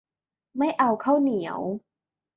[0.57, 1.59] ไม่เอาข้าวเหนียว